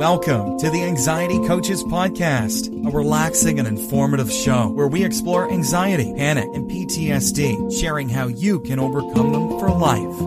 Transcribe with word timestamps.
Welcome 0.00 0.58
to 0.60 0.70
the 0.70 0.82
Anxiety 0.82 1.38
Coaches 1.46 1.84
Podcast, 1.84 2.68
a 2.86 2.90
relaxing 2.90 3.58
and 3.58 3.68
informative 3.68 4.32
show 4.32 4.68
where 4.68 4.88
we 4.88 5.04
explore 5.04 5.52
anxiety, 5.52 6.14
panic, 6.16 6.48
and 6.54 6.70
PTSD, 6.70 7.78
sharing 7.78 8.08
how 8.08 8.28
you 8.28 8.60
can 8.60 8.78
overcome 8.78 9.30
them 9.30 9.58
for 9.58 9.70
life. 9.70 10.20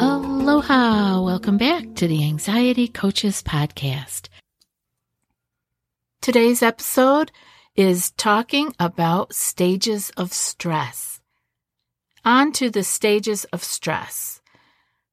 Aloha! 0.00 1.20
Welcome 1.22 1.58
back 1.58 1.96
to 1.96 2.06
the 2.06 2.22
Anxiety 2.22 2.86
Coaches 2.86 3.42
Podcast. 3.42 4.28
Today's 6.20 6.62
episode 6.62 7.32
is 7.74 8.12
talking 8.12 8.72
about 8.78 9.34
stages 9.34 10.10
of 10.16 10.32
stress. 10.32 11.20
On 12.24 12.52
to 12.52 12.70
the 12.70 12.82
stages 12.82 13.44
of 13.46 13.62
stress. 13.62 14.35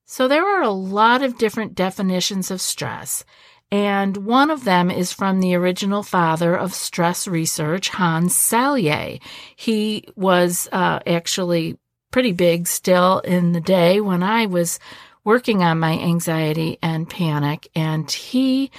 So, 0.06 0.28
there 0.28 0.46
are 0.46 0.62
a 0.62 0.70
lot 0.70 1.24
of 1.24 1.38
different 1.38 1.76
definitions 1.76 2.52
of 2.52 2.62
stress, 2.62 3.24
and 3.72 4.18
one 4.18 4.52
of 4.52 4.66
them 4.66 4.92
is 4.92 5.14
from 5.14 5.40
the 5.40 5.56
original 5.56 6.04
father 6.04 6.56
of 6.56 6.74
stress 6.74 7.28
research, 7.28 7.90
Hans 7.90 8.36
Selye. 8.36 9.22
He 9.56 10.06
was 10.16 10.68
uh, 10.72 11.00
actually 11.08 11.80
pretty 12.12 12.34
big 12.34 12.68
still 12.68 13.20
in 13.20 13.54
the 13.54 13.62
day 13.62 14.00
when 14.00 14.22
I 14.22 14.46
was 14.46 14.78
working 15.24 15.64
on 15.64 15.80
my 15.80 15.94
anxiety 15.94 16.78
and 16.82 17.10
panic, 17.10 17.68
and 17.74 18.12
he 18.12 18.70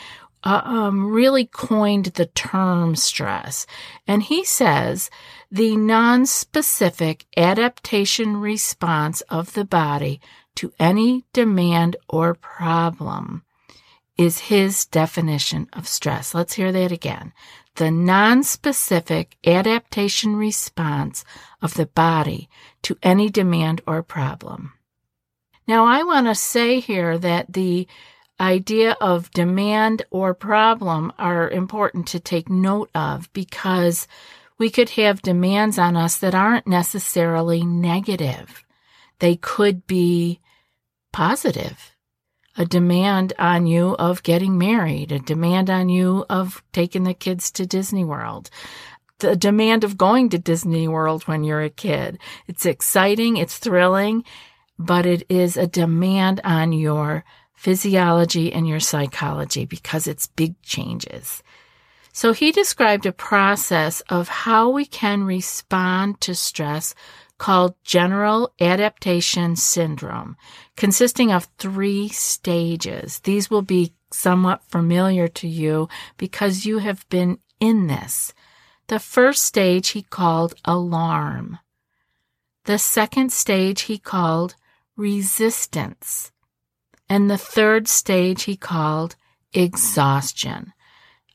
uh, 0.45 0.61
um, 0.65 1.11
really 1.11 1.47
coined 1.47 2.07
the 2.07 2.27
term 2.27 2.95
stress. 2.95 3.67
And 4.07 4.23
he 4.23 4.45
says 4.45 5.11
the 5.51 5.77
non-specific 5.77 7.27
adaptation 7.37 8.37
response 8.37 9.23
of 9.23 9.55
the 9.55 9.65
body 9.65 10.21
to 10.57 10.73
any 10.79 11.25
demand 11.33 11.97
or 12.09 12.35
problem 12.35 13.43
is 14.17 14.39
his 14.39 14.87
definition 14.87 15.69
of 15.73 15.89
stress. 15.89 16.35
Let's 16.35 16.55
hear 16.55 16.71
that 16.73 16.93
again. 16.93 17.33
The 17.77 17.91
non-specific 17.91 19.37
adaptation 19.45 20.37
response 20.37 21.25
of 21.61 21.75
the 21.75 21.87
body 21.87 22.49
to 22.83 22.97
any 23.03 23.29
demand 23.29 23.81
or 23.87 24.03
problem. 24.03 24.75
Now, 25.67 25.87
I 25.87 26.05
want 26.05 26.27
to 26.27 26.35
say 26.35 26.79
here 26.79 27.19
that 27.19 27.53
the 27.53 27.89
idea 28.39 28.97
of 29.01 29.31
demand 29.31 30.05
or 30.11 30.35
problem 30.35 31.13
are 31.19 31.49
important 31.49 32.07
to 32.09 32.21
take 32.21 32.49
note 32.49 32.91
of 32.95 33.33
because 33.33 34.07
we 34.59 34.71
could 34.71 34.91
have 34.91 35.23
demands 35.23 35.79
on 35.79 35.97
us 35.97 36.19
that 36.19 36.35
aren't 36.35 36.67
necessarily 36.67 37.65
negative. 37.65 38.65
They 39.19 39.37
could 39.37 39.87
be 39.87 40.41
positive. 41.15 41.95
A 42.57 42.67
demand 42.67 43.35
on 43.39 43.69
you 43.69 43.95
of 44.01 44.25
getting 44.25 44.59
married, 44.59 45.13
a 45.13 45.21
demand 45.21 45.71
on 45.71 45.89
you 45.89 46.27
of 46.29 46.61
taking 46.73 47.05
the 47.05 47.15
kids 47.15 47.53
to 47.53 47.67
Disney 47.67 48.03
World, 48.03 48.51
the 49.21 49.37
demand 49.37 49.85
of 49.85 49.97
going 49.97 50.29
to 50.31 50.41
Disney 50.41 50.89
World 50.89 51.23
when 51.29 51.45
you're 51.45 51.63
a 51.63 51.71
kid. 51.71 52.19
It's 52.49 52.67
exciting, 52.67 53.37
it's 53.37 53.59
thrilling, 53.59 54.25
but 54.77 55.07
it 55.07 55.23
is 55.29 55.57
a 55.57 55.69
demand 55.69 56.41
on 56.43 56.73
your 56.73 57.25
physiology 57.55 58.53
and 58.53 58.67
your 58.67 58.81
psychology 58.81 59.67
because 59.67 60.09
it's 60.09 60.27
big 60.27 60.61
changes. 60.63 61.45
So 62.17 62.33
he 62.33 62.53
described 62.53 63.07
a 63.07 63.13
process 63.13 64.01
of 64.03 64.29
how 64.29 64.71
we 64.71 64.87
can 64.87 65.25
respond 65.25 66.21
to 66.21 66.35
stress 66.37 66.95
called 67.39 67.75
general 67.83 68.55
adaptation 68.61 69.57
syndrome, 69.57 70.37
consisting 70.77 71.33
of 71.33 71.49
three 71.59 72.09
stages. 72.09 73.19
These 73.25 73.51
will 73.51 73.63
be 73.63 73.95
somewhat 74.13 74.63
familiar 74.63 75.27
to 75.27 75.49
you 75.49 75.89
because 76.17 76.65
you 76.65 76.79
have 76.79 77.07
been 77.09 77.41
in 77.59 77.89
this. 77.89 78.33
The 78.87 79.01
first 79.01 79.43
stage 79.43 79.89
he 79.89 80.03
called 80.03 80.55
alarm. 80.65 81.59
The 82.65 82.79
second 82.79 83.33
stage 83.33 83.83
he 83.83 83.99
called 83.99 84.55
resistance. 84.97 86.31
And 87.09 87.29
the 87.29 87.39
third 87.39 87.89
stage 87.89 88.45
he 88.45 88.57
called 88.57 89.17
exhaustion. 89.53 90.74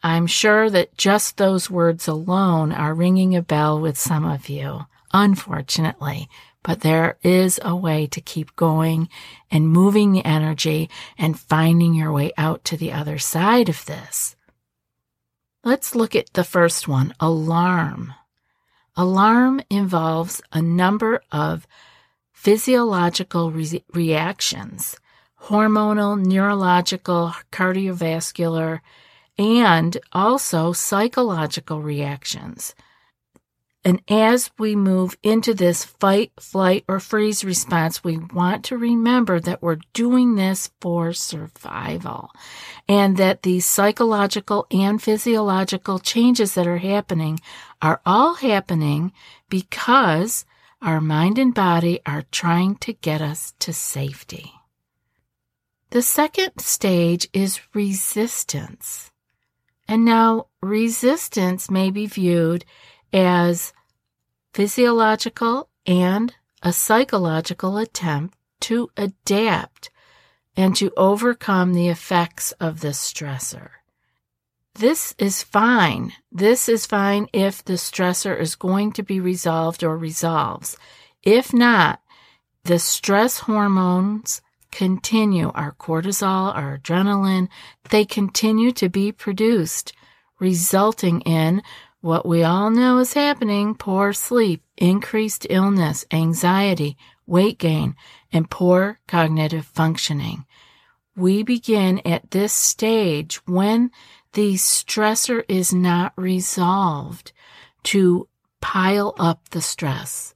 I'm 0.02 0.28
sure 0.28 0.70
that 0.70 0.98
just 0.98 1.38
those 1.38 1.70
words 1.70 2.08
alone 2.08 2.72
are 2.72 2.94
ringing 2.94 3.36
a 3.36 3.42
bell 3.42 3.80
with 3.80 3.98
some 3.98 4.24
of 4.24 4.48
you, 4.48 4.86
unfortunately, 5.14 6.30
but 6.64 6.82
there 6.82 7.18
is 7.22 7.60
a 7.64 7.76
way 7.76 8.08
to 8.08 8.22
keep 8.22 8.56
going 8.56 9.10
and 9.52 9.68
moving 9.68 10.12
the 10.12 10.24
energy 10.24 10.90
and 11.18 11.40
finding 11.40 11.94
your 11.94 12.12
way 12.14 12.32
out 12.38 12.64
to 12.66 12.78
the 12.78 12.94
other 12.94 13.18
side 13.18 13.68
of 13.68 13.86
this. 13.86 14.36
Let's 15.64 15.96
look 15.96 16.16
at 16.16 16.34
the 16.34 16.46
first 16.46 16.88
one, 16.88 17.14
alarm. 17.20 18.14
Alarm 18.96 19.62
involves 19.70 20.42
a 20.54 20.62
number 20.62 21.22
of 21.32 21.68
physiological 22.32 23.52
re- 23.52 23.84
reactions, 23.94 24.98
hormonal, 25.44 26.18
neurological, 26.22 27.34
cardiovascular, 27.52 28.80
and 29.40 29.98
also 30.12 30.74
psychological 30.74 31.82
reactions. 31.82 32.76
And 33.86 34.02
as 34.10 34.52
we 34.60 34.76
move 34.76 35.18
into 35.24 35.54
this 35.54 35.86
fight, 35.86 36.34
flight, 36.38 36.84
or 36.90 37.00
freeze 37.00 37.46
response, 37.46 38.04
we 38.04 38.18
want 38.18 38.66
to 38.66 38.78
remember 38.78 39.40
that 39.40 39.62
we're 39.62 39.80
doing 39.94 40.36
this 40.36 40.70
for 40.82 41.14
survival 41.14 42.32
and 42.90 43.16
that 43.16 43.44
these 43.44 43.66
psychological 43.66 44.68
and 44.70 45.02
physiological 45.02 46.00
changes 46.00 46.56
that 46.56 46.68
are 46.68 46.80
happening 46.80 47.40
are 47.82 48.02
all 48.06 48.34
happening 48.34 49.14
because 49.50 50.44
our 50.82 51.00
mind 51.00 51.40
and 51.40 51.54
body 51.54 52.02
are 52.06 52.26
trying 52.32 52.76
to 52.76 52.92
get 52.92 53.22
us 53.22 53.54
to 53.60 53.72
safety. 53.72 54.52
The 55.92 56.02
second 56.02 56.60
stage 56.60 57.30
is 57.32 57.62
resistance. 57.74 59.10
And 59.90 60.06
now 60.06 60.46
resistance 60.62 61.72
may 61.72 61.90
be 61.90 62.06
viewed 62.06 62.64
as 63.12 63.74
physiological 64.54 65.68
and 65.84 66.32
a 66.62 66.72
psychological 66.72 67.80
attempt 67.80 68.38
to 68.60 68.92
adapt 68.96 69.90
and 70.56 70.76
to 70.76 70.92
overcome 70.96 71.74
the 71.74 71.88
effects 71.88 72.52
of 72.60 72.82
the 72.82 72.90
stressor. 72.90 73.70
This 74.76 75.16
is 75.18 75.42
fine. 75.42 76.14
This 76.32 76.70
is 76.70 76.86
fine 76.86 77.28
if 77.34 77.66
the 77.66 77.74
stressor 77.74 78.40
is 78.40 78.54
going 78.54 78.92
to 78.92 79.02
be 79.02 79.20
resolved 79.20 79.84
or 79.84 79.98
resolves. 79.98 80.78
If 81.24 81.52
not, 81.52 82.00
the 82.64 82.78
stress 82.78 83.40
hormones 83.40 84.44
continue, 84.72 85.52
our 85.56 85.74
cortisol, 85.74 86.56
our 86.56 86.78
adrenaline, 86.78 87.48
they 87.90 88.06
continue 88.06 88.72
to 88.74 88.90
be 88.90 89.12
produced, 89.12 89.94
resulting 90.40 91.22
in 91.22 91.62
what 92.02 92.26
we 92.26 92.44
all 92.44 92.70
know 92.70 92.98
is 93.00 93.14
happening 93.14 93.76
poor 93.76 94.14
sleep, 94.14 94.64
increased 94.78 95.46
illness, 95.50 96.06
anxiety, 96.12 96.98
weight 97.26 97.58
gain, 97.58 97.96
and 98.32 98.50
poor 98.50 99.00
cognitive 99.08 99.66
functioning. 99.66 100.46
We 101.16 101.44
begin 101.44 102.02
at 102.06 102.32
this 102.32 102.54
stage 102.54 103.36
when 103.46 103.92
the 104.34 104.54
stressor 104.54 105.44
is 105.50 105.74
not 105.74 106.14
resolved 106.16 107.34
to 107.84 108.30
pile 108.62 109.14
up 109.20 109.50
the 109.50 109.62
stress. 109.62 110.34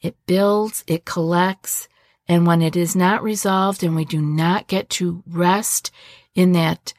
It 0.00 0.16
builds, 0.26 0.84
it 0.86 1.04
collects, 1.04 1.88
and 2.28 2.46
when 2.46 2.62
it 2.62 2.76
is 2.76 2.96
not 2.96 3.22
resolved 3.22 3.82
and 3.82 3.94
we 3.94 4.04
do 4.04 4.20
not 4.20 4.66
get 4.66 4.88
to 4.90 5.22
rest 5.26 5.90
in 6.34 6.52
that 6.52 6.92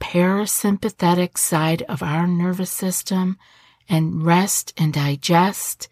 parasympathetic 0.00 1.38
side 1.38 1.82
of 1.82 2.02
our 2.02 2.26
nervous 2.26 2.70
system 2.70 3.38
and 3.88 4.24
rest 4.24 4.74
and 4.76 4.92
digest, 4.92 5.88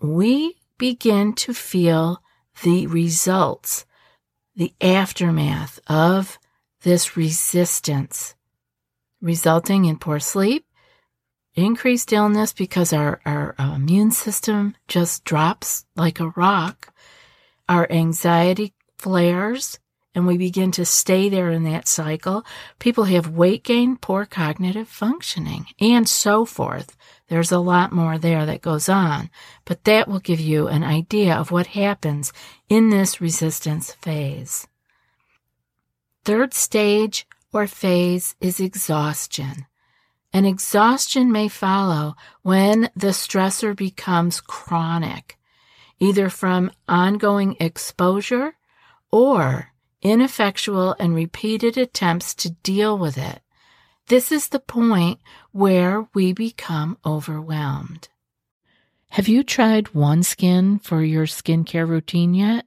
we 0.00 0.56
begin 0.78 1.32
to 1.34 1.54
feel 1.54 2.22
the 2.62 2.86
results, 2.86 3.84
the 4.56 4.72
aftermath 4.80 5.78
of 5.86 6.38
this 6.82 7.16
resistance, 7.16 8.34
resulting 9.20 9.84
in 9.84 9.98
poor 9.98 10.18
sleep, 10.18 10.64
increased 11.54 12.12
illness 12.12 12.52
because 12.52 12.92
our, 12.92 13.20
our 13.26 13.54
uh, 13.58 13.74
immune 13.74 14.10
system 14.10 14.74
just 14.86 15.24
drops 15.24 15.84
like 15.96 16.20
a 16.20 16.30
rock, 16.30 16.92
our 17.68 17.90
anxiety 17.90 18.74
flares, 18.98 19.78
and 20.14 20.26
we 20.26 20.36
begin 20.36 20.72
to 20.72 20.84
stay 20.84 21.28
there 21.28 21.50
in 21.50 21.64
that 21.64 21.86
cycle. 21.86 22.44
People 22.78 23.04
have 23.04 23.28
weight 23.28 23.62
gain, 23.62 23.96
poor 23.96 24.26
cognitive 24.26 24.88
functioning, 24.88 25.66
and 25.80 26.08
so 26.08 26.44
forth. 26.44 26.96
There's 27.28 27.52
a 27.52 27.58
lot 27.58 27.92
more 27.92 28.18
there 28.18 28.46
that 28.46 28.62
goes 28.62 28.88
on, 28.88 29.30
but 29.64 29.84
that 29.84 30.08
will 30.08 30.18
give 30.18 30.40
you 30.40 30.66
an 30.66 30.82
idea 30.82 31.34
of 31.34 31.50
what 31.50 31.68
happens 31.68 32.32
in 32.68 32.90
this 32.90 33.20
resistance 33.20 33.92
phase. 33.92 34.66
Third 36.24 36.52
stage 36.52 37.26
or 37.52 37.66
phase 37.66 38.34
is 38.40 38.60
exhaustion. 38.60 39.66
And 40.32 40.46
exhaustion 40.46 41.32
may 41.32 41.48
follow 41.48 42.14
when 42.42 42.90
the 42.94 43.08
stressor 43.08 43.74
becomes 43.74 44.40
chronic, 44.40 45.37
either 46.00 46.28
from 46.30 46.70
ongoing 46.88 47.56
exposure 47.60 48.54
or 49.10 49.72
ineffectual 50.02 50.94
and 50.98 51.14
repeated 51.14 51.76
attempts 51.76 52.34
to 52.34 52.50
deal 52.50 52.96
with 52.96 53.18
it. 53.18 53.40
This 54.06 54.32
is 54.32 54.48
the 54.48 54.60
point 54.60 55.20
where 55.52 56.08
we 56.14 56.32
become 56.32 56.96
overwhelmed. 57.04 58.08
Have 59.10 59.28
you 59.28 59.42
tried 59.42 59.86
OneSkin 59.86 60.82
for 60.82 61.02
your 61.02 61.26
skincare 61.26 61.88
routine 61.88 62.34
yet? 62.34 62.66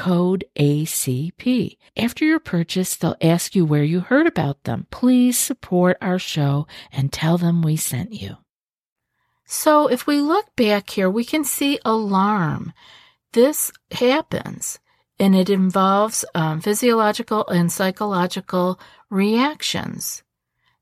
code 0.00 0.46
ACP. 0.56 1.76
After 1.94 2.24
your 2.24 2.40
purchase, 2.40 2.96
they'll 2.96 3.16
ask 3.20 3.54
you 3.54 3.66
where 3.66 3.84
you 3.84 4.00
heard 4.00 4.26
about 4.26 4.64
them. 4.64 4.86
Please 4.90 5.38
support 5.38 5.98
our 6.00 6.18
show 6.18 6.66
and 6.90 7.12
tell 7.12 7.36
them 7.36 7.60
we 7.60 7.76
sent 7.76 8.14
you. 8.14 8.38
So, 9.44 9.88
if 9.88 10.06
we 10.06 10.22
look 10.22 10.56
back 10.56 10.88
here, 10.88 11.10
we 11.10 11.22
can 11.22 11.44
see 11.44 11.78
alarm. 11.84 12.72
This 13.34 13.70
happens 13.90 14.78
and 15.18 15.36
it 15.36 15.50
involves 15.50 16.24
um, 16.34 16.62
physiological 16.62 17.46
and 17.48 17.70
psychological 17.70 18.80
reactions. 19.10 20.22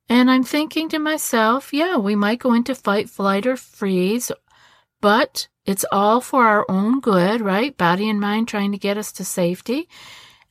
And 0.09 0.31
I'm 0.31 0.45
thinking 0.45 0.89
to 0.91 1.01
myself, 1.01 1.73
yeah, 1.73 1.97
we 1.97 2.15
might 2.15 2.39
go 2.39 2.53
into 2.53 2.73
fight, 2.73 3.11
flight, 3.11 3.49
or 3.49 3.57
freeze, 3.57 4.31
but 5.01 5.49
it's 5.69 5.85
all 5.93 6.23
for 6.23 6.47
our 6.47 6.65
own 6.71 6.99
good, 6.99 7.43
right? 7.43 7.77
Body 7.77 8.09
and 8.09 8.19
mind 8.19 8.49
trying 8.49 8.73
to 8.73 8.79
get 8.79 8.97
us 8.97 9.13
to 9.13 9.23
safety. 9.23 9.87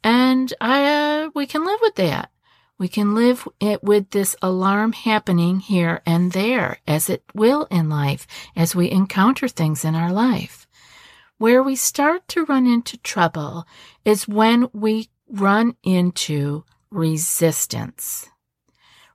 And 0.03 0.53
I, 0.61 0.85
uh, 0.85 1.29
we 1.33 1.47
can 1.47 1.65
live 1.65 1.79
with 1.81 1.95
that. 1.95 2.29
We 2.77 2.87
can 2.87 3.15
live 3.15 3.47
it 3.59 3.83
with 3.83 4.11
this 4.11 4.35
alarm 4.43 4.91
happening 4.91 5.59
here 5.59 6.03
and 6.05 6.33
there, 6.33 6.77
as 6.87 7.09
it 7.09 7.23
will 7.33 7.63
in 7.71 7.89
life, 7.89 8.27
as 8.55 8.75
we 8.75 8.91
encounter 8.91 9.47
things 9.47 9.83
in 9.83 9.95
our 9.95 10.13
life. 10.13 10.67
Where 11.39 11.63
we 11.63 11.75
start 11.75 12.27
to 12.27 12.45
run 12.45 12.67
into 12.67 12.95
trouble 12.97 13.65
is 14.05 14.27
when 14.27 14.69
we 14.71 15.09
run 15.27 15.77
into 15.81 16.63
resistance. 16.91 18.29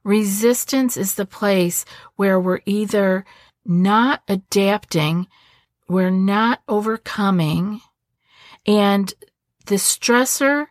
Resistance 0.03 0.97
is 0.97 1.15
the 1.15 1.27
place 1.27 1.85
where 2.17 2.41
we're 2.41 2.63
either 2.67 3.25
not 3.65 4.23
adapting 4.27 5.29
we're 5.93 6.11
not 6.11 6.63
overcoming, 6.69 7.81
and 8.67 9.13
the 9.67 9.77
stressor 9.77 10.67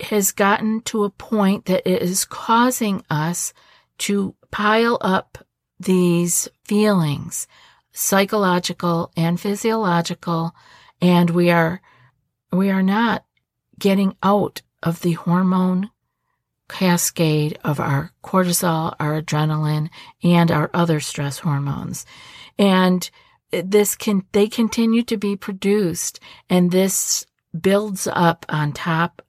has 0.00 0.32
gotten 0.32 0.80
to 0.82 1.04
a 1.04 1.10
point 1.10 1.66
that 1.66 1.88
it 1.88 2.02
is 2.02 2.24
causing 2.24 3.02
us 3.10 3.52
to 3.98 4.34
pile 4.50 4.98
up 5.00 5.38
these 5.80 6.48
feelings, 6.64 7.46
psychological 7.92 9.12
and 9.16 9.40
physiological, 9.40 10.54
and 11.00 11.30
we 11.30 11.50
are, 11.50 11.80
we 12.52 12.70
are 12.70 12.82
not 12.82 13.24
getting 13.78 14.16
out 14.22 14.62
of 14.82 15.00
the 15.02 15.12
hormone 15.12 15.90
cascade 16.68 17.58
of 17.64 17.80
our 17.80 18.12
cortisol, 18.22 18.94
our 19.00 19.20
adrenaline, 19.20 19.88
and 20.22 20.50
our 20.50 20.70
other 20.74 21.00
stress 21.00 21.38
hormones. 21.38 22.04
And 22.58 23.08
this 23.50 23.96
can, 23.96 24.24
they 24.32 24.46
continue 24.46 25.02
to 25.04 25.16
be 25.16 25.36
produced 25.36 26.20
and 26.48 26.70
this 26.70 27.26
builds 27.58 28.06
up 28.06 28.44
on 28.48 28.72
top 28.72 29.22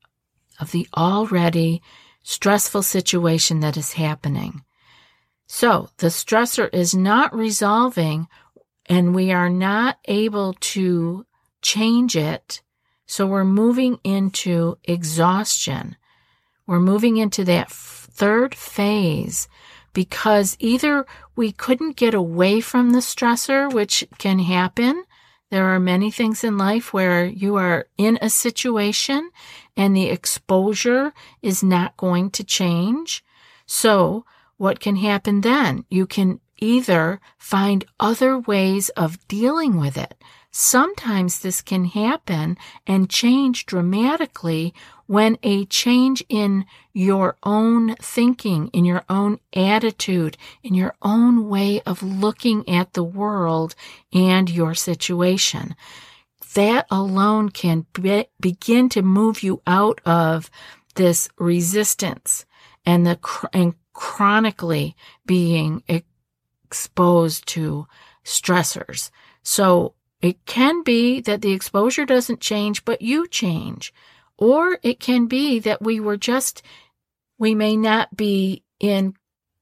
of 0.60 0.72
the 0.72 0.88
already 0.96 1.82
stressful 2.24 2.84
situation 2.84 3.62
that 3.62 3.78
is 3.78 3.94
happening. 3.94 4.64
So 5.48 5.90
the 5.98 6.08
stressor 6.08 6.70
is 6.74 6.94
not 6.94 7.34
resolving 7.34 8.28
and 8.86 9.16
we 9.16 9.32
are 9.32 9.50
not 9.50 9.98
able 10.06 10.54
to 10.54 11.26
change 11.62 12.16
it. 12.16 12.62
So 13.06 13.26
we're 13.26 13.44
moving 13.44 14.00
into 14.04 14.78
exhaustion. 14.84 15.96
We're 16.68 16.80
moving 16.80 17.18
into 17.18 17.44
that 17.46 17.72
third 17.72 18.54
phase 18.54 19.48
because 19.94 20.56
either 20.60 21.06
we 21.36 21.52
couldn't 21.52 21.96
get 21.96 22.14
away 22.14 22.62
from 22.62 22.92
the 22.92 23.00
stressor, 23.00 23.72
which 23.72 24.06
can 24.18 24.40
happen. 24.40 25.04
There 25.50 25.66
are 25.66 25.80
many 25.80 26.12
things 26.12 26.44
in 26.44 26.58
life 26.58 26.94
where 26.94 27.26
you 27.26 27.56
are 27.56 27.88
in 27.98 28.20
a 28.22 28.30
situation 28.30 29.32
and 29.76 29.96
the 29.96 30.10
exposure 30.10 31.14
is 31.42 31.64
not 31.64 31.98
going 31.98 32.30
to 32.32 32.44
change. 32.44 33.24
So 33.66 34.26
what 34.58 34.80
can 34.80 34.98
happen 34.98 35.42
then? 35.42 35.86
You 35.90 36.06
can 36.06 36.40
either 36.58 37.20
find 37.38 37.86
other 38.00 38.38
ways 38.38 38.90
of 38.90 39.26
dealing 39.28 39.80
with 39.80 39.98
it. 39.98 40.16
Sometimes 40.52 41.40
this 41.40 41.62
can 41.62 41.86
happen 41.86 42.58
and 42.88 43.10
change 43.10 43.66
dramatically 43.68 44.74
when 45.06 45.38
a 45.44 45.66
change 45.66 46.24
in 46.28 46.66
your 46.94 47.38
own 47.44 47.96
thinking, 47.96 48.68
in 48.70 48.84
your 48.84 49.04
own 49.10 49.40
attitude, 49.54 50.38
in 50.64 50.74
your 50.74 50.96
own 51.02 51.48
way 51.48 51.82
of 51.82 52.02
looking 52.02 52.68
at 52.68 52.94
the 52.94 53.04
world 53.04 53.76
and 54.12 54.50
your 54.50 54.74
situation. 54.74 55.76
that 56.56 56.88
alone 56.90 57.50
can 57.50 57.86
be, 57.94 58.26
begin 58.40 58.90
to 58.90 59.02
move 59.02 59.44
you 59.44 59.62
out 59.68 60.02
of 60.06 60.50
this 60.96 61.30
resistance 61.38 62.46
and 62.86 63.06
the 63.06 63.20
and 63.54 63.76
chronically 63.94 64.96
being 65.26 65.84
exposed 65.88 67.46
to 67.48 67.88
stressors. 68.26 69.12
So 69.44 69.94
it 70.22 70.46
can 70.46 70.84
be 70.84 71.22
that 71.22 71.42
the 71.42 71.54
exposure 71.54 72.06
doesn't 72.06 72.42
change, 72.42 72.84
but 72.86 73.02
you 73.02 73.28
change. 73.28 73.94
Or 74.38 74.80
it 74.84 75.00
can 75.00 75.28
be 75.28 75.60
that 75.60 75.82
we 75.82 76.00
were 76.00 76.18
just, 76.18 76.62
we 77.38 77.56
may 77.56 77.78
not 77.78 78.16
be 78.16 78.64
in 78.80 79.16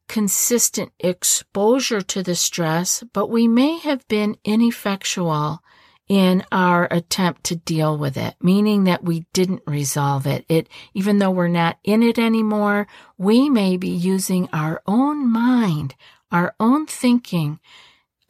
consistent 0.08 0.92
exposure 1.00 2.02
to 2.02 2.24
the 2.24 2.36
stress, 2.36 3.04
but 3.14 3.28
we 3.28 3.48
may 3.48 3.78
have 3.80 4.08
been 4.08 4.38
ineffectual 4.44 5.62
in 6.08 6.44
our 6.52 6.88
attempt 6.90 7.44
to 7.44 7.56
deal 7.56 7.98
with 7.98 8.16
it, 8.16 8.36
meaning 8.42 8.86
that 8.86 9.04
we 9.04 9.26
didn't 9.34 9.62
resolve 9.68 10.26
it. 10.26 10.46
It, 10.48 10.70
even 10.94 11.18
though 11.18 11.32
we're 11.32 11.50
not 11.50 11.78
in 11.84 12.02
it 12.02 12.18
anymore, 12.18 12.88
we 13.18 13.50
may 13.50 13.76
be 13.76 13.90
using 13.90 14.48
our 14.54 14.82
own 14.88 15.30
mind, 15.30 15.96
our 16.32 16.56
own 16.60 16.86
thinking, 16.86 17.60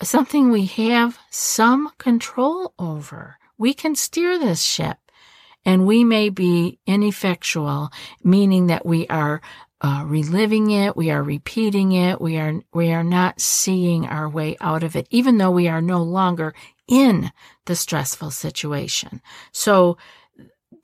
something 0.03 0.49
we 0.49 0.65
have 0.65 1.17
some 1.29 1.91
control 1.97 2.73
over. 2.77 3.37
We 3.57 3.73
can 3.73 3.95
steer 3.95 4.37
this 4.37 4.61
ship 4.61 4.97
and 5.65 5.85
we 5.85 6.03
may 6.03 6.29
be 6.29 6.79
ineffectual, 6.85 7.89
meaning 8.23 8.67
that 8.67 8.85
we 8.85 9.07
are 9.07 9.41
uh, 9.81 10.03
reliving 10.05 10.71
it, 10.71 10.95
we 10.95 11.11
are 11.11 11.21
repeating 11.21 11.91
it, 11.91 12.19
we 12.19 12.37
are 12.37 12.61
we 12.73 12.91
are 12.91 13.03
not 13.03 13.39
seeing 13.39 14.07
our 14.07 14.27
way 14.27 14.55
out 14.59 14.83
of 14.83 14.95
it, 14.95 15.07
even 15.11 15.37
though 15.37 15.51
we 15.51 15.67
are 15.67 15.81
no 15.81 16.01
longer 16.01 16.53
in 16.87 17.31
the 17.65 17.75
stressful 17.75 18.31
situation. 18.31 19.21
So 19.51 19.97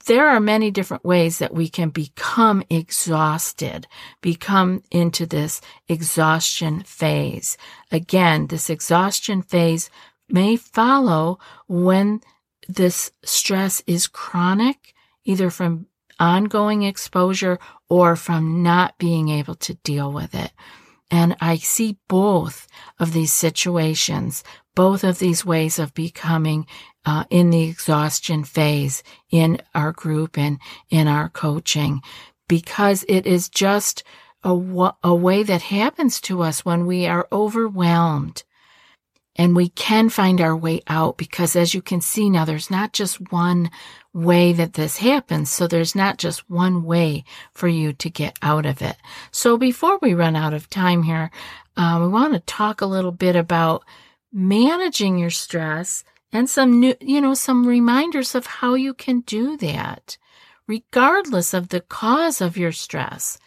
there 0.06 0.28
are 0.30 0.40
many 0.40 0.72
different 0.72 1.06
ways 1.06 1.40
that 1.40 1.54
we 1.54 1.70
can 1.70 1.90
become 1.90 2.64
exhausted, 2.70 3.88
become 4.22 4.84
into 4.92 5.26
this 5.26 5.62
exhaustion 5.88 6.82
phase. 6.82 7.58
Again, 7.92 8.48
this 8.48 8.70
exhaustion 8.70 9.42
phase 9.42 9.90
may 10.30 10.56
follow 10.56 11.40
when 11.68 12.22
this 12.68 13.12
stress 13.24 13.84
is 13.88 14.08
chronic, 14.08 14.94
either 15.26 15.50
from 15.50 15.88
ongoing 16.20 16.84
exposure 16.84 17.60
or 17.90 18.16
from 18.16 18.64
not 18.64 18.98
being 18.98 19.30
able 19.30 19.56
to 19.56 19.74
deal 19.76 20.12
with 20.12 20.34
it. 20.36 20.52
And 21.12 21.36
I 21.40 21.58
see 21.58 21.98
both 22.08 22.68
of 23.00 23.14
these 23.14 23.32
situations, 23.32 24.44
both 24.76 25.04
of 25.04 25.20
these 25.20 25.46
ways 25.46 25.80
of 25.80 25.94
becoming 25.94 26.66
uh, 27.06 27.26
in 27.30 27.50
the 27.50 27.64
exhaustion 27.64 28.44
phase 28.44 29.04
in 29.30 29.62
our 29.76 29.92
group 29.92 30.38
and 30.38 30.60
in 30.90 31.08
our 31.08 31.30
coaching, 31.30 32.02
because 32.48 33.06
it 33.08 33.26
is 33.26 33.50
just 33.50 34.04
a, 34.44 34.92
a 35.04 35.16
way 35.16 35.44
that 35.44 35.62
happens 35.64 36.20
to 36.22 36.42
us 36.42 36.66
when 36.66 36.86
we 36.86 37.06
are 37.06 37.28
overwhelmed 37.32 38.44
and 39.36 39.56
we 39.56 39.70
can 39.70 40.10
find 40.10 40.40
our 40.40 40.56
way 40.56 40.82
out 40.88 41.18
because 41.18 41.56
as 41.56 41.74
you 41.74 41.82
can 41.82 42.02
see 42.02 42.30
now, 42.30 42.46
there's 42.46 42.70
not 42.70 42.94
just 42.94 43.32
one 43.32 43.72
way 44.14 44.54
that 44.54 44.74
this 44.74 44.98
happens. 44.98 45.50
So 45.50 45.68
there's 45.68 45.96
not 45.96 46.18
just 46.18 46.50
one 46.50 46.84
way 46.84 47.24
for 47.52 47.68
you 47.68 47.94
to 47.94 48.10
get 48.10 48.38
out 48.42 48.66
of 48.66 48.82
it. 48.82 48.98
So 49.32 49.58
before 49.58 49.98
we 50.02 50.14
run 50.14 50.36
out 50.36 50.54
of 50.54 50.70
time 50.70 51.04
here, 51.04 51.32
uh, 51.76 52.00
we 52.02 52.08
want 52.08 52.34
to 52.34 52.40
talk 52.42 52.82
a 52.82 52.86
little 52.86 53.12
bit 53.12 53.36
about 53.36 53.84
managing 54.32 55.18
your 55.18 55.32
stress 55.32 56.04
and 56.32 56.50
some 56.50 56.80
new, 56.80 56.96
you 57.02 57.22
know, 57.22 57.34
some 57.34 57.66
reminders 57.66 58.36
of 58.36 58.46
how 58.46 58.76
you 58.76 58.94
can 58.94 59.22
do 59.22 59.58
that 59.58 60.18
regardless 60.68 61.54
of 61.54 61.70
the 61.70 61.82
cause 61.82 62.42
of 62.42 62.58
your 62.58 62.72
stress. 62.72 63.38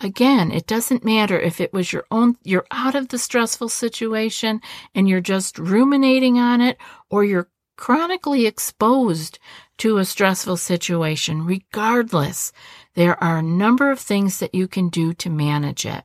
Again, 0.00 0.52
it 0.52 0.66
doesn't 0.66 1.04
matter 1.04 1.40
if 1.40 1.60
it 1.60 1.72
was 1.72 1.92
your 1.92 2.04
own, 2.10 2.36
you're 2.44 2.66
out 2.70 2.94
of 2.94 3.08
the 3.08 3.18
stressful 3.18 3.68
situation 3.68 4.60
and 4.94 5.08
you're 5.08 5.20
just 5.20 5.58
ruminating 5.58 6.38
on 6.38 6.60
it 6.60 6.78
or 7.10 7.24
you're 7.24 7.48
chronically 7.76 8.46
exposed 8.46 9.38
to 9.78 9.98
a 9.98 10.04
stressful 10.04 10.56
situation. 10.56 11.44
Regardless, 11.44 12.52
there 12.94 13.22
are 13.22 13.38
a 13.38 13.42
number 13.42 13.90
of 13.90 13.98
things 13.98 14.38
that 14.38 14.54
you 14.54 14.68
can 14.68 14.88
do 14.88 15.14
to 15.14 15.30
manage 15.30 15.84
it. 15.84 16.04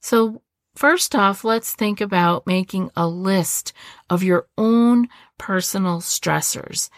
So 0.00 0.42
first 0.74 1.14
off, 1.14 1.44
let's 1.44 1.72
think 1.72 2.00
about 2.00 2.46
making 2.46 2.90
a 2.96 3.06
list 3.06 3.72
of 4.10 4.22
your 4.24 4.46
own 4.56 5.08
personal 5.36 6.00
stressors. 6.00 6.90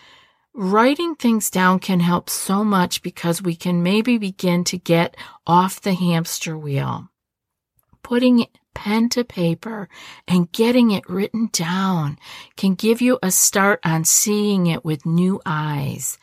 Writing 0.62 1.14
things 1.14 1.48
down 1.48 1.78
can 1.78 2.00
help 2.00 2.28
so 2.28 2.62
much 2.62 3.00
because 3.00 3.40
we 3.40 3.56
can 3.56 3.82
maybe 3.82 4.18
begin 4.18 4.62
to 4.64 4.76
get 4.76 5.16
off 5.46 5.80
the 5.80 5.94
hamster 5.94 6.54
wheel. 6.58 7.08
Putting 8.02 8.44
pen 8.74 9.08
to 9.08 9.24
paper 9.24 9.88
and 10.28 10.52
getting 10.52 10.90
it 10.90 11.08
written 11.08 11.48
down 11.50 12.18
can 12.58 12.74
give 12.74 13.00
you 13.00 13.18
a 13.22 13.30
start 13.30 13.80
on 13.84 14.04
seeing 14.04 14.66
it 14.66 14.84
with 14.84 15.06
new 15.06 15.40
eyes. 15.46 16.18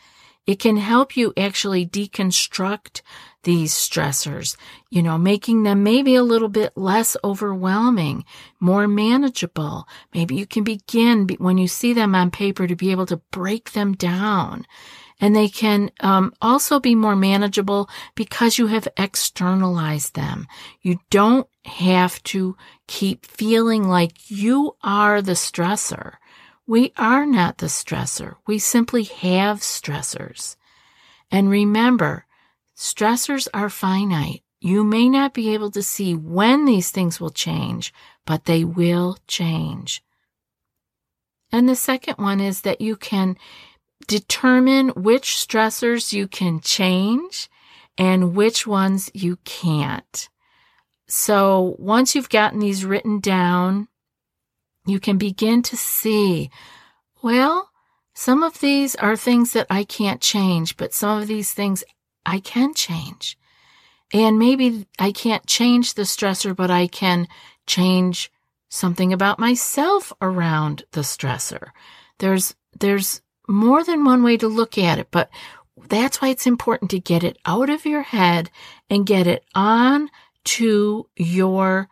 It 0.46 0.60
can 0.60 0.78
help 0.78 1.18
you 1.18 1.34
actually 1.36 1.88
deconstruct 1.88 3.02
these 3.48 3.74
stressors, 3.74 4.58
you 4.90 5.02
know, 5.02 5.18
making 5.18 5.64
them 5.64 5.82
maybe 5.82 6.16
a 6.16 6.22
little 6.22 6.50
bit 6.50 6.76
less 6.76 7.16
overwhelming, 7.24 8.26
more 8.60 8.90
manageable. 8.90 9.88
Maybe 10.14 10.36
you 10.36 10.46
can 10.46 10.66
begin 10.66 11.30
when 11.38 11.58
you 11.58 11.70
see 11.70 11.94
them 11.94 12.14
on 12.14 12.30
paper 12.30 12.68
to 12.68 12.76
be 12.76 12.92
able 12.92 13.06
to 13.06 13.22
break 13.32 13.72
them 13.72 13.94
down. 13.94 14.68
And 15.22 15.34
they 15.34 15.48
can 15.48 15.92
um, 16.02 16.34
also 16.42 16.82
be 16.82 16.94
more 16.94 17.16
manageable 17.16 17.90
because 18.16 18.58
you 18.58 18.68
have 18.68 18.90
externalized 18.98 20.16
them. 20.16 20.46
You 20.82 21.00
don't 21.10 21.48
have 21.64 22.22
to 22.24 22.58
keep 22.86 23.26
feeling 23.26 23.88
like 23.88 24.30
you 24.30 24.76
are 24.84 25.22
the 25.22 25.38
stressor. 25.40 26.16
We 26.68 26.92
are 26.98 27.26
not 27.26 27.60
the 27.60 27.68
stressor. 27.68 28.36
We 28.46 28.60
simply 28.60 29.04
have 29.04 29.62
stressors. 29.62 30.58
And 31.32 31.50
remember, 31.50 32.27
Stressors 32.78 33.48
are 33.54 33.70
finite. 33.70 34.44
You 34.60 34.84
may 34.84 35.10
not 35.10 35.34
be 35.34 35.54
able 35.54 35.72
to 35.72 35.82
see 35.82 36.14
when 36.14 36.66
these 36.66 36.92
things 36.92 37.20
will 37.20 37.32
change, 37.32 37.94
but 38.26 38.46
they 38.46 38.64
will 38.64 39.18
change. 39.28 40.04
And 41.52 41.68
the 41.68 41.76
second 41.76 42.16
one 42.18 42.40
is 42.40 42.62
that 42.62 42.82
you 42.82 42.96
can 42.96 43.38
determine 44.08 44.90
which 44.90 45.30
stressors 45.30 46.14
you 46.14 46.28
can 46.28 46.60
change 46.60 47.50
and 47.98 48.36
which 48.36 48.68
ones 48.68 49.10
you 49.14 49.38
can't. 49.44 50.30
So 51.08 51.76
once 51.80 52.14
you've 52.14 52.30
gotten 52.30 52.60
these 52.60 52.86
written 52.86 53.20
down, 53.20 53.88
you 54.86 55.00
can 55.00 55.18
begin 55.18 55.64
to 55.64 55.78
see, 55.78 56.52
well, 57.24 57.72
some 58.14 58.44
of 58.44 58.60
these 58.60 58.96
are 58.96 59.16
things 59.16 59.54
that 59.54 59.68
I 59.70 59.84
can't 59.84 60.22
change, 60.22 60.78
but 60.78 60.94
some 60.94 61.22
of 61.22 61.28
these 61.28 61.54
things 61.54 61.84
I 62.28 62.42
can 62.42 62.74
change. 62.76 63.40
And 64.14 64.38
maybe 64.38 64.86
I 65.00 65.12
can't 65.12 65.46
change 65.48 65.94
the 65.94 66.04
stressor, 66.04 66.56
but 66.56 66.70
I 66.70 66.88
can 66.88 67.28
change 67.66 68.32
something 68.70 69.14
about 69.14 69.40
myself 69.40 70.14
around 70.22 70.84
the 70.92 71.02
stressor. 71.02 71.70
There's, 72.20 72.54
there's 72.78 73.22
more 73.48 73.84
than 73.84 74.04
one 74.04 74.24
way 74.24 74.38
to 74.38 74.48
look 74.48 74.78
at 74.78 75.00
it, 75.00 75.08
but 75.10 75.30
that's 75.88 76.22
why 76.22 76.30
it's 76.30 76.48
important 76.48 76.92
to 76.92 77.00
get 77.00 77.24
it 77.24 77.38
out 77.46 77.70
of 77.70 77.86
your 77.86 78.02
head 78.02 78.50
and 78.90 79.06
get 79.06 79.26
it 79.26 79.46
on 79.56 80.10
to 80.44 81.08
your 81.16 81.88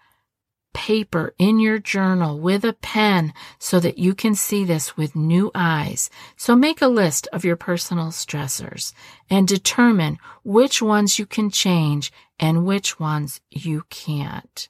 paper 0.76 1.34
in 1.40 1.58
your 1.58 1.80
journal 1.80 2.38
with 2.38 2.66
a 2.66 2.74
pen 2.74 3.34
so 3.58 3.80
that 3.80 3.98
you 3.98 4.14
can 4.14 4.36
see 4.36 4.66
this 4.66 4.98
with 4.98 5.16
new 5.16 5.50
eyes. 5.56 6.10
So 6.36 6.54
make 6.54 6.82
a 6.82 6.88
list 6.88 7.30
of 7.32 7.46
your 7.46 7.56
personal 7.56 8.08
stressors 8.08 8.94
and 9.30 9.48
determine 9.48 10.20
which 10.44 10.82
ones 10.82 11.18
you 11.18 11.26
can 11.26 11.50
change 11.50 12.12
and 12.38 12.66
which 12.66 13.00
ones 13.00 13.40
you 13.50 13.86
can't. 13.90 14.68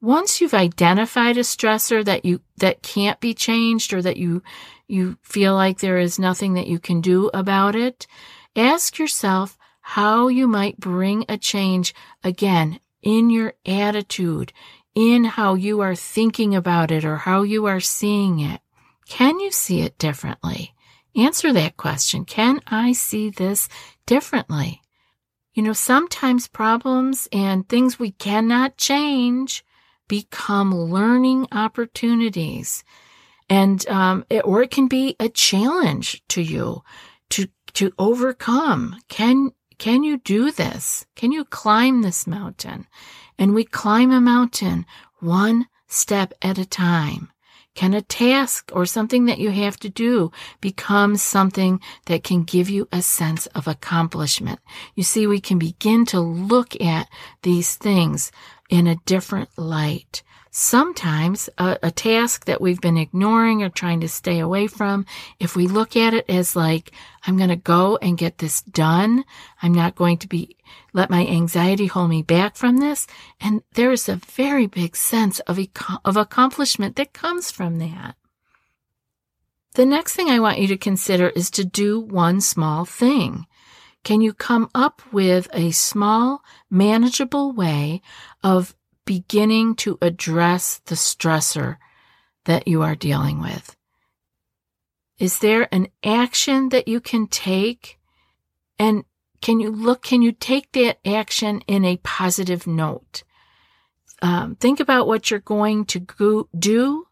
Once 0.00 0.40
you've 0.40 0.54
identified 0.54 1.36
a 1.36 1.40
stressor 1.40 2.02
that 2.02 2.24
you, 2.24 2.40
that 2.56 2.82
can't 2.82 3.20
be 3.20 3.34
changed 3.34 3.92
or 3.92 4.00
that 4.00 4.16
you, 4.16 4.42
you 4.88 5.18
feel 5.20 5.54
like 5.54 5.78
there 5.78 5.98
is 5.98 6.18
nothing 6.18 6.54
that 6.54 6.66
you 6.66 6.78
can 6.78 7.02
do 7.02 7.30
about 7.34 7.76
it, 7.76 8.06
ask 8.56 8.98
yourself 8.98 9.58
how 9.82 10.28
you 10.28 10.48
might 10.48 10.80
bring 10.80 11.22
a 11.28 11.36
change 11.36 11.94
again 12.24 12.80
in 13.02 13.30
your 13.30 13.54
attitude, 13.66 14.52
in 14.94 15.24
how 15.24 15.54
you 15.54 15.80
are 15.80 15.94
thinking 15.94 16.54
about 16.54 16.90
it 16.90 17.04
or 17.04 17.16
how 17.18 17.42
you 17.42 17.66
are 17.66 17.80
seeing 17.80 18.40
it. 18.40 18.60
Can 19.08 19.40
you 19.40 19.50
see 19.50 19.80
it 19.80 19.98
differently? 19.98 20.74
Answer 21.16 21.52
that 21.52 21.76
question. 21.76 22.24
Can 22.24 22.60
I 22.66 22.92
see 22.92 23.30
this 23.30 23.68
differently? 24.06 24.80
You 25.54 25.64
know, 25.64 25.72
sometimes 25.72 26.46
problems 26.46 27.28
and 27.32 27.68
things 27.68 27.98
we 27.98 28.12
cannot 28.12 28.76
change 28.76 29.64
become 30.06 30.74
learning 30.74 31.48
opportunities. 31.52 32.84
And, 33.48 33.86
um, 33.88 34.24
it, 34.30 34.44
or 34.44 34.62
it 34.62 34.70
can 34.70 34.86
be 34.86 35.16
a 35.18 35.28
challenge 35.28 36.22
to 36.28 36.40
you 36.42 36.82
to, 37.30 37.48
to 37.74 37.92
overcome. 37.98 38.96
Can, 39.08 39.52
can 39.80 40.04
you 40.04 40.18
do 40.18 40.52
this? 40.52 41.06
Can 41.16 41.32
you 41.32 41.42
climb 41.42 42.02
this 42.02 42.26
mountain? 42.26 42.86
And 43.38 43.54
we 43.54 43.64
climb 43.64 44.12
a 44.12 44.20
mountain 44.20 44.84
one 45.20 45.68
step 45.88 46.34
at 46.42 46.58
a 46.58 46.66
time. 46.66 47.32
Can 47.74 47.94
a 47.94 48.02
task 48.02 48.70
or 48.74 48.84
something 48.84 49.24
that 49.24 49.38
you 49.38 49.50
have 49.50 49.78
to 49.78 49.88
do 49.88 50.32
become 50.60 51.16
something 51.16 51.80
that 52.04 52.22
can 52.22 52.42
give 52.42 52.68
you 52.68 52.88
a 52.92 53.00
sense 53.00 53.46
of 53.46 53.66
accomplishment? 53.66 54.60
You 54.94 55.02
see, 55.02 55.26
we 55.26 55.40
can 55.40 55.58
begin 55.58 56.04
to 56.06 56.20
look 56.20 56.78
at 56.78 57.08
these 57.42 57.76
things 57.76 58.30
in 58.68 58.86
a 58.86 59.00
different 59.06 59.48
light. 59.56 60.22
Sometimes 60.52 61.48
a, 61.58 61.78
a, 61.80 61.90
task 61.92 62.46
that 62.46 62.60
we've 62.60 62.80
been 62.80 62.96
ignoring 62.96 63.62
or 63.62 63.68
trying 63.68 64.00
to 64.00 64.08
stay 64.08 64.40
away 64.40 64.66
from, 64.66 65.06
if 65.38 65.54
we 65.54 65.68
look 65.68 65.96
at 65.96 66.12
it 66.12 66.28
as 66.28 66.56
like, 66.56 66.90
I'm 67.24 67.36
going 67.36 67.50
to 67.50 67.56
go 67.56 67.98
and 68.02 68.18
get 68.18 68.38
this 68.38 68.60
done. 68.62 69.24
I'm 69.62 69.72
not 69.72 69.94
going 69.94 70.18
to 70.18 70.28
be, 70.28 70.56
let 70.92 71.08
my 71.08 71.24
anxiety 71.24 71.86
hold 71.86 72.10
me 72.10 72.22
back 72.22 72.56
from 72.56 72.78
this. 72.78 73.06
And 73.40 73.62
there 73.74 73.92
is 73.92 74.08
a 74.08 74.16
very 74.16 74.66
big 74.66 74.96
sense 74.96 75.38
of, 75.40 75.60
of 76.04 76.16
accomplishment 76.16 76.96
that 76.96 77.12
comes 77.12 77.52
from 77.52 77.78
that. 77.78 78.16
The 79.74 79.86
next 79.86 80.14
thing 80.14 80.30
I 80.30 80.40
want 80.40 80.58
you 80.58 80.66
to 80.66 80.76
consider 80.76 81.28
is 81.28 81.48
to 81.52 81.64
do 81.64 82.00
one 82.00 82.40
small 82.40 82.84
thing. 82.84 83.46
Can 84.02 84.20
you 84.20 84.32
come 84.32 84.68
up 84.74 85.00
with 85.12 85.46
a 85.52 85.70
small, 85.70 86.42
manageable 86.70 87.52
way 87.52 88.02
of 88.42 88.74
beginning 89.04 89.74
to 89.76 89.98
address 90.00 90.80
the 90.86 90.94
stressor 90.94 91.76
that 92.44 92.68
you 92.68 92.82
are 92.82 92.94
dealing 92.94 93.40
with? 93.40 93.76
Is 95.18 95.40
there 95.40 95.68
an 95.72 95.88
action 96.02 96.70
that 96.70 96.88
you 96.88 97.00
can 97.00 97.26
take? 97.26 97.98
And 98.78 99.04
can 99.42 99.60
you 99.60 99.70
look, 99.70 100.02
can 100.02 100.22
you 100.22 100.32
take 100.32 100.72
that 100.72 100.98
action 101.06 101.60
in 101.66 101.84
a 101.84 101.98
positive 101.98 102.66
note? 102.66 103.22
Um, 104.22 104.54
think 104.56 104.80
about 104.80 105.06
what 105.06 105.30
you're 105.30 105.40
going 105.40 105.84
to 105.86 106.00
go, 106.00 106.48
do 106.58 107.06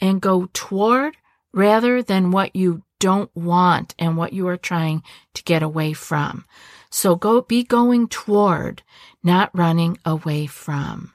and 0.00 0.20
go 0.20 0.48
toward 0.52 1.16
rather 1.52 2.02
than 2.02 2.30
what 2.30 2.54
you 2.54 2.82
don't 3.00 3.34
want 3.34 3.94
and 3.98 4.16
what 4.16 4.32
you 4.32 4.46
are 4.46 4.56
trying 4.56 5.02
to 5.34 5.42
get 5.42 5.64
away 5.64 5.92
from. 5.92 6.44
So 6.90 7.16
go, 7.16 7.40
be 7.40 7.64
going 7.64 8.06
toward, 8.08 8.82
not 9.24 9.50
running 9.52 9.98
away 10.04 10.46
from. 10.46 11.12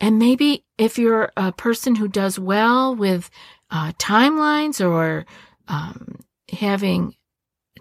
And 0.00 0.18
maybe 0.18 0.64
if 0.76 0.98
you're 0.98 1.30
a 1.36 1.52
person 1.52 1.94
who 1.94 2.08
does 2.08 2.38
well 2.38 2.94
with 2.94 3.30
uh, 3.70 3.92
timelines 3.92 4.84
or 4.84 5.24
um, 5.68 6.20
having 6.50 7.14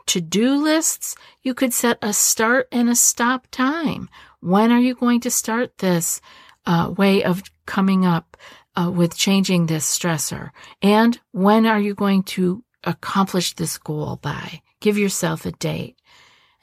to 0.07 0.22
do 0.22 0.55
lists, 0.55 1.15
you 1.41 1.53
could 1.53 1.74
set 1.74 1.98
a 2.01 2.13
start 2.13 2.67
and 2.72 2.89
a 2.89 2.95
stop 2.95 3.48
time. 3.51 4.10
When 4.39 4.72
are 4.72 4.79
you 4.79 4.95
going 4.95 5.22
to 5.22 5.31
start 5.31 5.77
this 5.77 6.22
uh, 6.65 6.93
way 6.95 7.24
of 7.24 7.43
coming 7.65 8.05
up 8.05 8.38
uh, 8.75 8.91
with 8.93 9.17
changing 9.17 9.65
this 9.65 9.86
stressor? 9.86 10.51
And 10.81 11.19
when 11.31 11.65
are 11.65 11.79
you 11.79 11.95
going 11.95 12.24
to 12.24 12.63
accomplish 12.85 13.53
this 13.53 13.77
goal 13.77 14.17
by? 14.21 14.61
Give 14.79 14.97
yourself 14.97 15.45
a 15.45 15.51
date. 15.51 15.97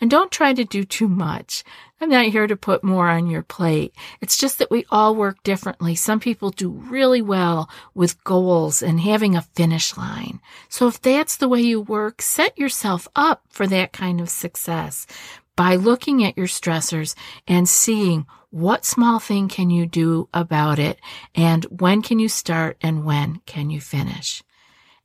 And 0.00 0.10
don't 0.10 0.32
try 0.32 0.52
to 0.52 0.64
do 0.64 0.82
too 0.82 1.06
much. 1.06 1.62
I'm 2.00 2.08
not 2.08 2.26
here 2.26 2.48
to 2.48 2.56
put 2.56 2.82
more 2.82 3.08
on 3.08 3.28
your 3.28 3.44
plate. 3.44 3.94
It's 4.20 4.36
just 4.36 4.58
that 4.58 4.70
we 4.70 4.84
all 4.90 5.14
work 5.14 5.40
differently. 5.44 5.94
Some 5.94 6.18
people 6.18 6.50
do 6.50 6.70
really 6.70 7.22
well 7.22 7.70
with 7.94 8.24
goals 8.24 8.82
and 8.82 9.00
having 9.00 9.36
a 9.36 9.42
finish 9.54 9.96
line. 9.96 10.40
So 10.68 10.88
if 10.88 11.00
that's 11.00 11.36
the 11.36 11.48
way 11.48 11.60
you 11.60 11.80
work, 11.80 12.20
set 12.20 12.58
yourself 12.58 13.06
up 13.14 13.44
for 13.48 13.68
that 13.68 13.92
kind 13.92 14.20
of 14.20 14.28
success 14.28 15.06
by 15.54 15.76
looking 15.76 16.24
at 16.24 16.36
your 16.36 16.48
stressors 16.48 17.14
and 17.46 17.68
seeing 17.68 18.26
what 18.50 18.84
small 18.84 19.20
thing 19.20 19.46
can 19.46 19.70
you 19.70 19.86
do 19.86 20.28
about 20.34 20.80
it 20.80 20.98
and 21.34 21.64
when 21.66 22.02
can 22.02 22.18
you 22.18 22.28
start 22.28 22.76
and 22.82 23.04
when 23.04 23.40
can 23.46 23.70
you 23.70 23.80
finish. 23.80 24.42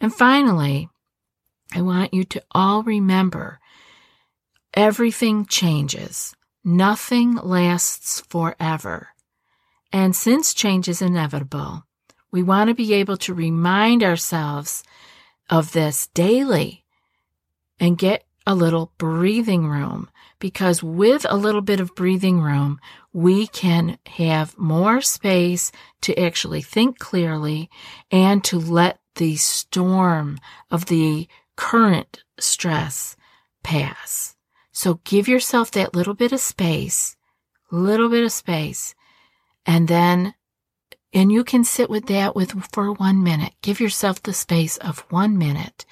And 0.01 0.13
finally, 0.13 0.89
I 1.73 1.81
want 1.81 2.13
you 2.13 2.23
to 2.23 2.43
all 2.51 2.83
remember 2.83 3.59
Everything 4.77 5.47
changes. 5.47 6.35
Nothing 6.63 7.33
lasts 7.33 8.21
forever. 8.29 9.07
And 9.91 10.15
since 10.15 10.53
change 10.53 10.87
is 10.87 11.01
inevitable, 11.01 11.83
we 12.31 12.43
want 12.43 12.67
to 12.67 12.75
be 12.75 12.93
able 12.93 13.17
to 13.17 13.33
remind 13.33 14.03
ourselves 14.03 14.83
of 15.49 15.71
this 15.71 16.05
daily 16.13 16.85
and 17.79 17.97
get 17.97 18.25
a 18.45 18.53
little 18.53 18.91
breathing 18.99 19.67
room 19.67 20.11
because 20.37 20.83
with 20.83 21.25
a 21.27 21.35
little 21.35 21.61
bit 21.61 21.79
of 21.79 21.95
breathing 21.95 22.39
room, 22.39 22.79
we 23.11 23.47
can 23.47 23.97
have 24.05 24.55
more 24.59 25.01
space 25.01 25.71
to 26.01 26.15
actually 26.19 26.61
think 26.61 26.99
clearly 26.99 27.67
and 28.11 28.43
to 28.43 28.59
let 28.59 28.99
the 29.15 29.37
storm 29.37 30.37
of 30.69 30.85
the 30.85 31.27
current 31.57 32.23
stress 32.39 33.17
pass. 33.63 34.37
So 34.71 35.01
give 35.03 35.27
yourself 35.27 35.71
that 35.71 35.93
little 35.93 36.13
bit 36.13 36.31
of 36.31 36.39
space, 36.39 37.17
little 37.71 38.07
bit 38.09 38.23
of 38.23 38.31
space, 38.31 38.95
and 39.65 39.89
then, 39.89 40.35
and 41.13 41.31
you 41.31 41.43
can 41.43 41.65
sit 41.65 41.89
with 41.89 42.05
that 42.05 42.35
with 42.35 42.51
for 42.71 42.93
one 42.93 43.21
minute. 43.21 43.53
Give 43.61 43.81
yourself 43.81 44.23
the 44.23 44.33
space 44.33 44.77
of 44.77 44.99
one 45.09 45.37
minute 45.37 45.85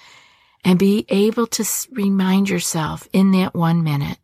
and 0.63 0.80
be 0.80 1.06
able 1.10 1.47
to 1.47 1.65
remind 1.91 2.49
yourself 2.49 3.08
in 3.12 3.32
that 3.32 3.54
one 3.54 3.84
minute 3.84 4.19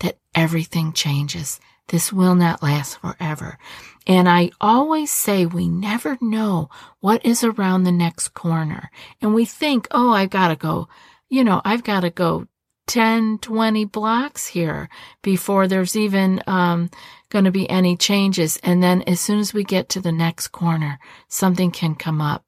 that 0.00 0.18
everything 0.34 0.92
changes. 0.92 1.60
This 1.88 2.12
will 2.12 2.34
not 2.34 2.62
last 2.62 2.98
forever. 2.98 3.58
And 4.06 4.28
I 4.28 4.50
always 4.60 5.10
say 5.10 5.46
we 5.46 5.68
never 5.68 6.16
know 6.20 6.70
what 7.00 7.24
is 7.24 7.42
around 7.42 7.84
the 7.84 7.92
next 7.92 8.28
corner. 8.34 8.90
And 9.20 9.34
we 9.34 9.44
think, 9.44 9.88
oh, 9.90 10.10
I've 10.10 10.30
got 10.30 10.48
to 10.48 10.56
go, 10.56 10.88
you 11.28 11.42
know, 11.44 11.60
I've 11.64 11.84
got 11.84 12.00
to 12.00 12.10
go 12.10 12.46
10, 12.86 13.38
20 13.38 13.84
blocks 13.86 14.46
here 14.46 14.88
before 15.22 15.66
there's 15.66 15.96
even 15.96 16.40
um, 16.46 16.88
going 17.30 17.44
to 17.44 17.50
be 17.50 17.68
any 17.68 17.96
changes. 17.96 18.58
And 18.62 18.82
then 18.82 19.02
as 19.02 19.20
soon 19.20 19.40
as 19.40 19.52
we 19.52 19.64
get 19.64 19.88
to 19.90 20.00
the 20.00 20.12
next 20.12 20.48
corner, 20.48 20.98
something 21.28 21.70
can 21.70 21.94
come 21.94 22.20
up. 22.20 22.44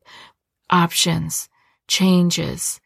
Options, 0.70 1.48
changes, 1.88 2.80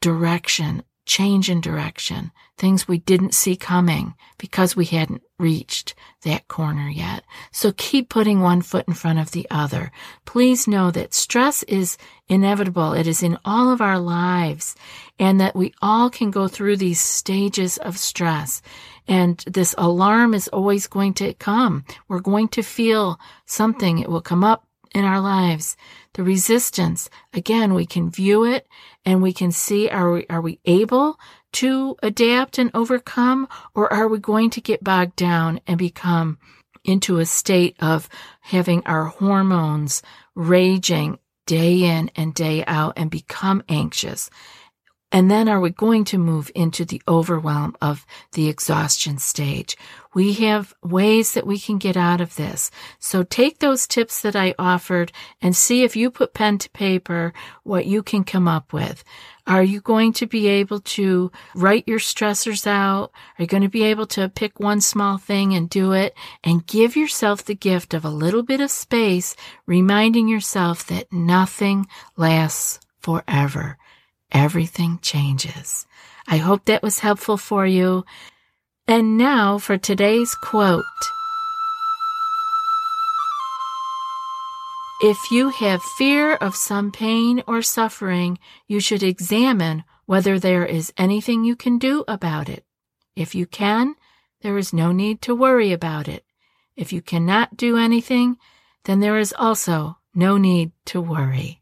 direction, 0.00 0.82
change 1.06 1.50
in 1.50 1.60
direction, 1.60 2.32
things 2.62 2.86
we 2.86 2.98
didn't 2.98 3.34
see 3.34 3.56
coming 3.56 4.14
because 4.38 4.76
we 4.76 4.84
hadn't 4.84 5.20
reached 5.36 5.96
that 6.22 6.46
corner 6.46 6.88
yet. 6.88 7.24
So 7.50 7.72
keep 7.76 8.08
putting 8.08 8.38
one 8.38 8.62
foot 8.62 8.86
in 8.86 8.94
front 8.94 9.18
of 9.18 9.32
the 9.32 9.48
other. 9.50 9.90
Please 10.26 10.68
know 10.68 10.92
that 10.92 11.12
stress 11.12 11.64
is 11.64 11.98
inevitable. 12.28 12.92
It 12.92 13.08
is 13.08 13.20
in 13.20 13.36
all 13.44 13.72
of 13.72 13.80
our 13.80 13.98
lives 13.98 14.76
and 15.18 15.40
that 15.40 15.56
we 15.56 15.74
all 15.82 16.08
can 16.08 16.30
go 16.30 16.46
through 16.46 16.76
these 16.76 17.00
stages 17.00 17.78
of 17.78 17.98
stress. 17.98 18.62
And 19.08 19.38
this 19.38 19.74
alarm 19.76 20.32
is 20.32 20.46
always 20.46 20.86
going 20.86 21.14
to 21.14 21.34
come. 21.34 21.84
We're 22.06 22.20
going 22.20 22.46
to 22.50 22.62
feel 22.62 23.18
something. 23.44 23.98
It 23.98 24.08
will 24.08 24.22
come 24.22 24.44
up 24.44 24.68
in 24.94 25.04
our 25.04 25.20
lives. 25.20 25.76
The 26.12 26.22
resistance, 26.22 27.10
again, 27.32 27.74
we 27.74 27.86
can 27.86 28.08
view 28.08 28.44
it 28.44 28.68
and 29.04 29.20
we 29.20 29.32
can 29.32 29.50
see 29.50 29.88
are 29.88 30.12
we, 30.12 30.26
are 30.30 30.40
we 30.40 30.60
able 30.64 31.18
to 31.52 31.96
adapt 32.02 32.58
and 32.58 32.70
overcome 32.74 33.48
or 33.74 33.92
are 33.92 34.08
we 34.08 34.18
going 34.18 34.50
to 34.50 34.60
get 34.60 34.82
bogged 34.84 35.16
down 35.16 35.60
and 35.66 35.78
become 35.78 36.38
into 36.84 37.18
a 37.18 37.26
state 37.26 37.76
of 37.80 38.08
having 38.40 38.84
our 38.86 39.04
hormones 39.04 40.02
raging 40.34 41.18
day 41.46 41.82
in 41.82 42.10
and 42.16 42.34
day 42.34 42.64
out 42.66 42.94
and 42.96 43.10
become 43.10 43.62
anxious 43.68 44.30
and 45.12 45.30
then 45.30 45.46
are 45.46 45.60
we 45.60 45.68
going 45.68 46.04
to 46.04 46.16
move 46.16 46.50
into 46.54 46.86
the 46.86 47.02
overwhelm 47.06 47.76
of 47.82 48.06
the 48.32 48.48
exhaustion 48.48 49.18
stage? 49.18 49.76
We 50.14 50.32
have 50.34 50.74
ways 50.82 51.32
that 51.32 51.46
we 51.46 51.58
can 51.58 51.76
get 51.76 51.98
out 51.98 52.22
of 52.22 52.36
this. 52.36 52.70
So 52.98 53.22
take 53.22 53.58
those 53.58 53.86
tips 53.86 54.22
that 54.22 54.34
I 54.34 54.54
offered 54.58 55.12
and 55.42 55.54
see 55.54 55.84
if 55.84 55.96
you 55.96 56.10
put 56.10 56.32
pen 56.32 56.56
to 56.58 56.70
paper 56.70 57.34
what 57.62 57.84
you 57.84 58.02
can 58.02 58.24
come 58.24 58.48
up 58.48 58.72
with. 58.72 59.04
Are 59.46 59.62
you 59.62 59.82
going 59.82 60.14
to 60.14 60.26
be 60.26 60.48
able 60.48 60.80
to 60.80 61.30
write 61.54 61.86
your 61.86 61.98
stressors 61.98 62.66
out? 62.66 63.12
Are 63.38 63.42
you 63.42 63.46
going 63.46 63.62
to 63.62 63.68
be 63.68 63.82
able 63.84 64.06
to 64.08 64.30
pick 64.30 64.58
one 64.58 64.80
small 64.80 65.18
thing 65.18 65.52
and 65.52 65.68
do 65.68 65.92
it 65.92 66.14
and 66.42 66.66
give 66.66 66.96
yourself 66.96 67.44
the 67.44 67.54
gift 67.54 67.92
of 67.92 68.04
a 68.04 68.10
little 68.10 68.42
bit 68.42 68.60
of 68.60 68.70
space, 68.70 69.36
reminding 69.66 70.28
yourself 70.28 70.86
that 70.86 71.12
nothing 71.12 71.86
lasts 72.16 72.80
forever 73.00 73.76
everything 74.32 74.98
changes. 75.02 75.86
I 76.26 76.38
hope 76.38 76.64
that 76.64 76.82
was 76.82 76.98
helpful 76.98 77.36
for 77.36 77.66
you. 77.66 78.04
And 78.88 79.16
now 79.16 79.58
for 79.58 79.78
today's 79.78 80.34
quote. 80.34 80.82
If 85.04 85.30
you 85.30 85.50
have 85.50 85.82
fear 85.98 86.34
of 86.34 86.54
some 86.54 86.92
pain 86.92 87.42
or 87.46 87.62
suffering, 87.62 88.38
you 88.68 88.80
should 88.80 89.02
examine 89.02 89.84
whether 90.06 90.38
there 90.38 90.64
is 90.64 90.92
anything 90.96 91.44
you 91.44 91.56
can 91.56 91.78
do 91.78 92.04
about 92.06 92.48
it. 92.48 92.64
If 93.16 93.34
you 93.34 93.46
can, 93.46 93.94
there 94.42 94.58
is 94.58 94.72
no 94.72 94.92
need 94.92 95.20
to 95.22 95.34
worry 95.34 95.72
about 95.72 96.08
it. 96.08 96.24
If 96.76 96.92
you 96.92 97.02
cannot 97.02 97.56
do 97.56 97.76
anything, 97.76 98.36
then 98.84 99.00
there 99.00 99.18
is 99.18 99.34
also 99.36 99.98
no 100.14 100.36
need 100.36 100.72
to 100.86 101.00
worry. 101.00 101.61